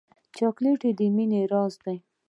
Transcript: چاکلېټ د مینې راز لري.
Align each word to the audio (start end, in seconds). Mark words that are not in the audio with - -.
چاکلېټ 0.35 0.81
د 0.97 0.99
مینې 1.15 1.41
راز 1.51 1.73
لري. 1.83 1.99